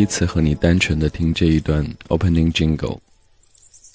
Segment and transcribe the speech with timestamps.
[0.00, 2.98] 第一次和你单纯的听这一段 opening jingle，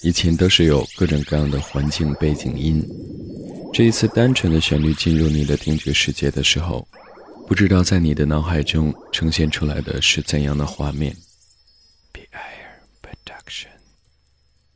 [0.02, 2.80] 以前都是有各种各样的环境背景音。
[3.72, 6.86] 这一次单纯的旋律进入你的听觉世界的时候，
[7.48, 11.12] 不知道在你的脑海中呈现出来的是怎样的画面。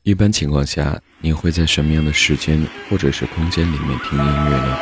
[0.03, 4.77] 一般情况下，你会在什么样的时间或者是空间里面听音乐呢？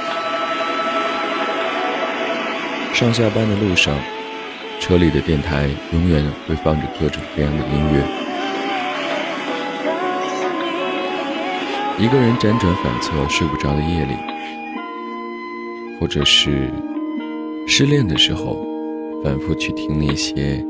[2.94, 3.94] 上下班的路上，
[4.80, 8.02] 车里的电台永远会放着各种各样的音乐。
[11.98, 14.14] 一个人辗转反侧睡不着的夜里，
[16.00, 16.70] 或者是
[17.66, 18.56] 失恋的时候，
[19.22, 20.64] 反复去听那些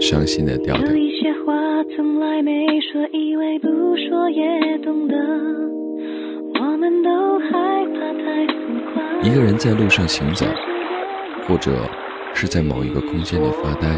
[0.00, 0.86] 伤心的调调。
[9.22, 10.46] 一个人在路上行走。
[11.48, 11.72] 或者
[12.34, 13.88] 是在某一个空间里发呆。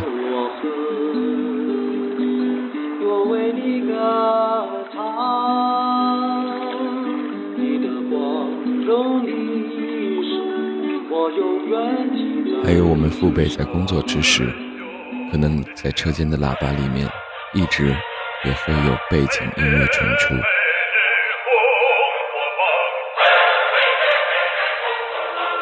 [12.64, 14.50] 还有我们父辈在工作之时，
[15.30, 17.08] 可能在车间的喇叭里面，
[17.54, 17.86] 一直
[18.44, 20.34] 也会有背景音乐传出。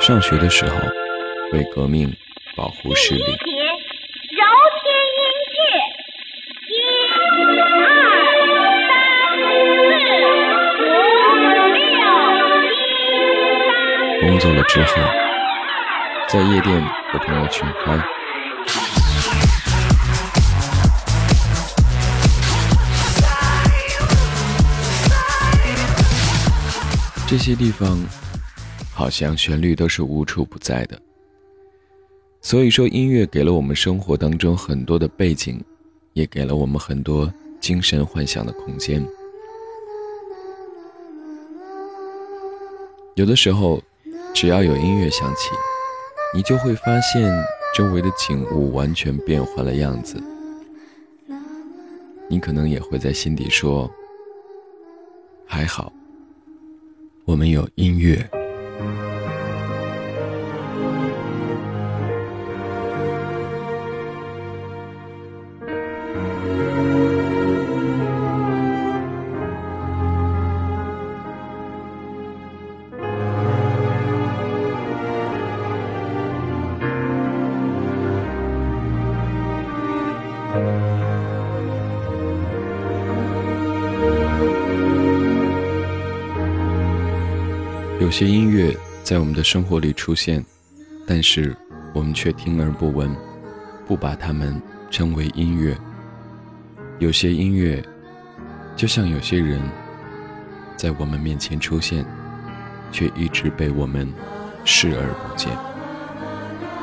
[0.01, 0.77] 上学的时候。
[1.53, 2.15] 为革命
[2.61, 3.23] 保护视力。
[3.23, 3.25] 揉
[4.83, 5.57] 天音界，
[6.69, 6.71] 一、
[7.09, 7.17] 二、
[7.49, 7.81] 三、
[9.33, 10.05] 四、
[10.85, 10.85] 五、
[11.71, 11.99] 六、
[12.69, 12.77] 七、
[13.09, 14.21] 八。
[14.21, 14.93] 工作了之后，
[16.29, 17.99] 在夜店和朋友群嗨。
[27.27, 27.99] 这些地方，
[28.93, 31.01] 好像旋律都是无处不在的。
[32.43, 35.63] 所以说，音乐给了我们生活当中很多的背景，
[36.15, 39.07] 也给了我们很多精神幻想的空间。
[43.15, 43.83] 有的时候，
[44.33, 45.51] 只要有音乐响起，
[46.35, 47.31] 你就会发现
[47.75, 50.17] 周围的景物完全变换了样子。
[52.27, 53.91] 你可能也会在心底说
[55.45, 55.93] ：“还好，
[57.27, 58.27] 我们有音乐。”
[88.11, 90.45] 有些音乐在我们的生活里出现，
[91.07, 91.57] 但是
[91.95, 93.15] 我们却听而不闻，
[93.87, 94.61] 不把它们
[94.91, 95.79] 称为音乐。
[96.99, 97.81] 有些音乐，
[98.75, 99.61] 就像有些人，
[100.77, 102.05] 在我们面前出现，
[102.91, 104.13] 却一直被我们
[104.65, 105.53] 视而不见。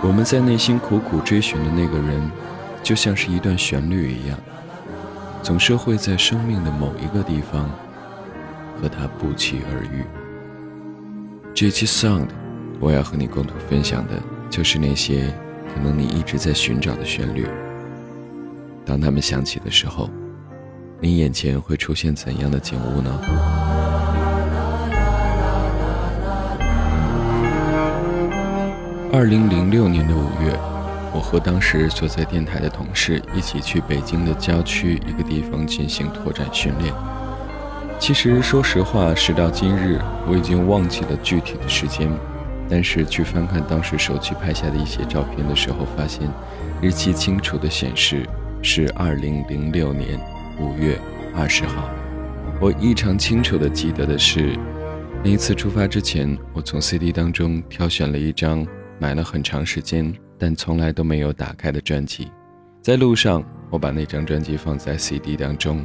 [0.02, 2.32] 我们在内心苦苦追寻的那个人，
[2.82, 4.40] 就像是一段旋律一样，
[5.44, 7.70] 总是会在生命的某一个地方
[8.82, 10.06] 和他不期而遇。
[11.60, 12.28] 这期 Sound，
[12.80, 15.34] 我要和你共同分享的，就是那些
[15.74, 17.48] 可能你一直在寻找的旋律。
[18.86, 20.08] 当他们响起的时候，
[21.02, 23.10] 你眼前会出现怎样的景物呢？
[29.12, 30.56] 二零零六年的五月，
[31.12, 36.94] 我和当时所在电台的同事一起去北京的郊区一个地方进行拓展训练。
[38.00, 42.10] 其实，说实话，时到今日，我已经忘记了具体的时间。
[42.70, 46.30] 但是，去翻看当时手机拍下的一些照片的时候，发现
[46.82, 48.28] 日期清楚的显示
[48.62, 50.20] 是二零零六年
[50.60, 51.00] 五月
[51.36, 51.90] 二十号。
[52.62, 54.58] 我异常清楚的记得的是，
[55.24, 58.66] 那一次出发之前，我从 CD 当中挑选了一张
[59.00, 62.32] 买了很长时间但从来都没有打开的专辑。
[62.82, 65.84] 在路上，我把那张专辑放在 CD 当中。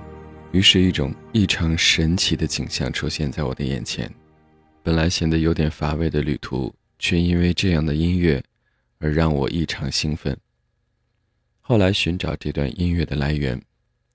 [0.53, 4.13] 于是，一种异常神奇的景象出现在我的眼前。
[4.83, 8.43] 本来显得有点乏味的旅途，却因为这样的音乐
[8.99, 10.37] 而让我异常兴奋。
[11.63, 13.59] 后来寻找这段音乐的来源，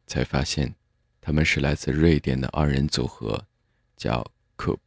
[0.06, 0.72] 才发现
[1.19, 3.44] 他们是来自瑞典的二人组合，
[3.95, 4.24] 叫
[4.57, 4.78] Coop。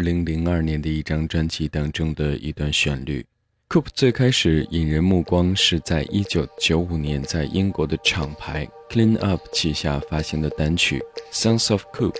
[0.00, 3.24] 2002年的一张专辑当中的一段旋律。
[3.68, 11.02] Coop 最开始引人目光是在1995年在英国的厂牌 Clean Up 旗下发行的单曲
[11.34, 12.12] 《Sounds of Coop》。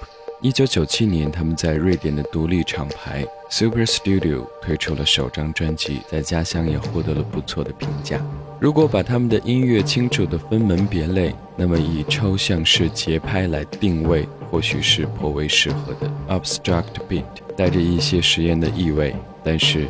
[0.42, 8.20] 1997年，他们在瑞典的独立厂牌 Super Studio 推出了首张专辑，在家乡也获得了不错的评价。
[8.60, 16.10] 如果把他们的音乐清楚地分门别类，那么以抽象式节拍来定位，或许是颇为适合的。
[16.28, 17.24] Abstract beat
[17.56, 19.88] 带着一些实验的意味，但是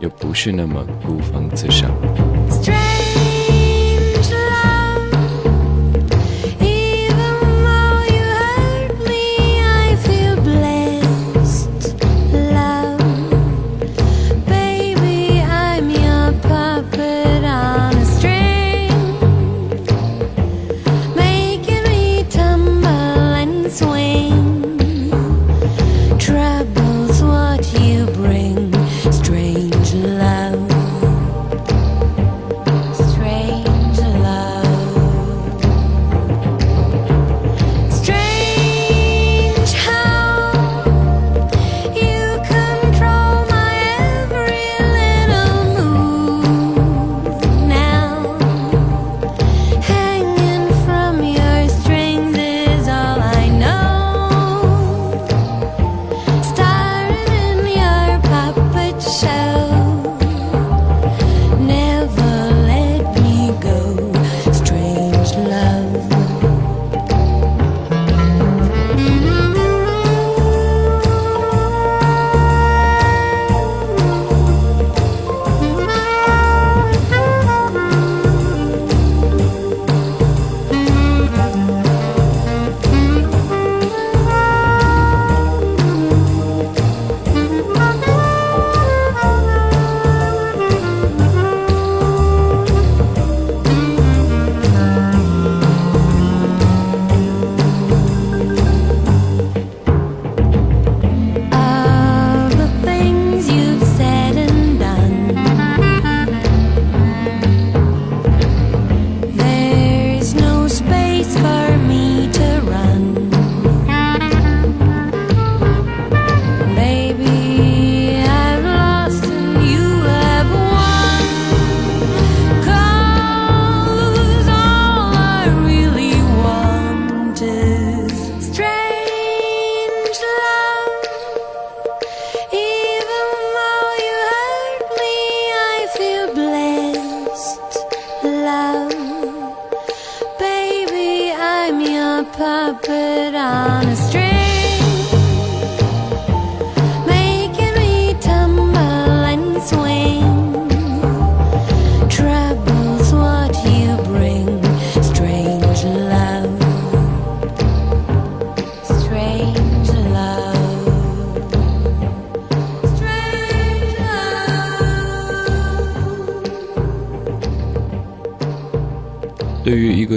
[0.00, 1.90] 又不是那么孤芳自赏。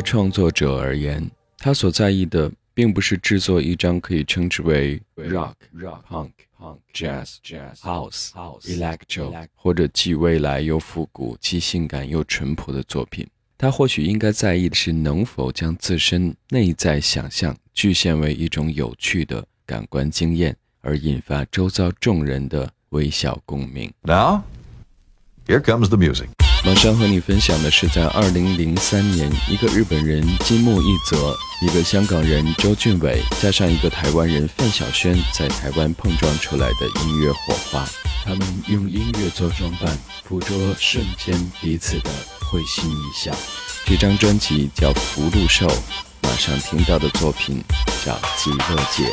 [0.10, 13.28] 创作者而言，他所在意的并不是制作一张可以称之为 rock、rock、punk、punk、jazz、jazz、house、house、electro 或者既未来又复古、既性感又淳朴的作品。
[13.56, 23.94] 他或许应该在意的是能否将自身内在想象具现为一种有趣的感官经验，而引发周遭众人的微笑共鸣。
[24.02, 24.42] Now,
[25.46, 26.30] here comes the music.
[26.66, 37.88] 马上和你分享的是，在二零零三年，一个日本人金木一泽，一个香港人周俊伟，加上一个台湾人范晓萱，在台湾碰撞出来的音乐火花。
[38.24, 39.98] 他们用音乐做装扮，
[40.28, 42.10] 捕捉瞬间彼此的
[42.42, 43.34] 会心一笑。
[43.86, 45.66] 这张专辑叫《福禄寿》，
[46.22, 47.64] 马上听到的作品
[48.06, 49.12] 叫《极乐界》。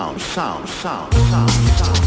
[0.00, 2.00] Sound, sound, sound, sound, sound.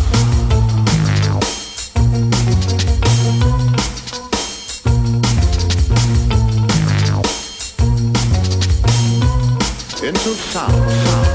[10.03, 11.32] Into sound, sound,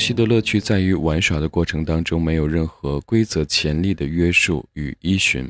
[0.00, 5.46] 游戏的乐趣在于玩耍的过程当中没有任何规则潜力的约束与依循，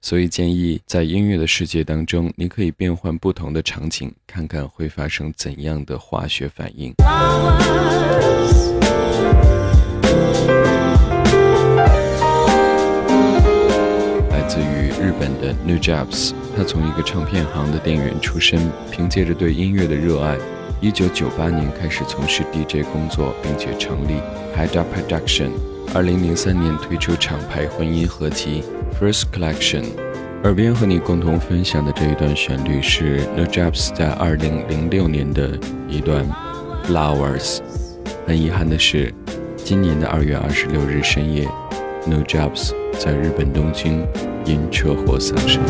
[0.00, 6.94] 所以建议在音乐的世界当中，你可以变换不同的场景，看看会发生怎样的化学反应。
[14.30, 20.38] 来自于日本的 New Jobs，他从一个唱片行的店员出身，凭借着对音乐的热爱。
[20.80, 24.20] 一九九八年开始从事 DJ 工作，并且成立
[24.56, 25.50] Hida Production。
[25.92, 28.62] 二零零三年推出厂牌婚姻合集
[29.00, 29.84] First Collection。
[30.44, 36.24] 耳边和你共同分享的这一段旋律是 No Jobs 在二零零六年的一段
[36.86, 37.58] Flowers。
[38.24, 39.12] 很遗憾的是，
[39.56, 41.48] 今年的二月二十六日深夜
[42.06, 44.06] ，No Jobs 在日本东京
[44.44, 45.60] 因车祸丧生。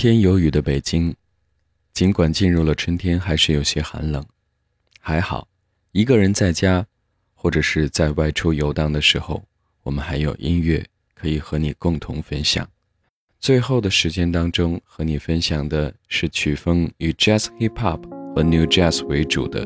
[0.00, 1.14] 天有雨的北京，
[1.92, 4.24] 尽管进入了春天，还是有些寒冷。
[4.98, 5.46] 还好，
[5.92, 6.86] 一个人在家，
[7.34, 9.42] 或者是在外出游荡的时候，
[9.82, 10.82] 我们还有音乐
[11.14, 12.66] 可以和你共同分享。
[13.38, 18.00] 最后的时间当中，和你分享的是曲风以 Jazz Hip Hop
[18.34, 19.62] 和 New Jazz 为主的，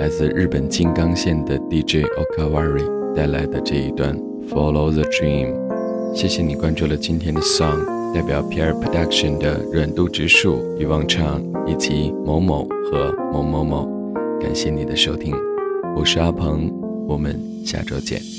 [0.00, 4.16] 来自日本金刚县的 DJ Okawari 带来的这一段
[4.48, 5.54] Follow the Dream。
[6.16, 7.97] 谢谢你关注了今天的 Song。
[8.14, 13.86] 代表 Pear Production 的软度植树、遗忘唱以及某某和某某某，
[14.40, 15.34] 感谢你的收听，
[15.96, 16.72] 我是阿鹏，
[17.06, 18.37] 我们下周见。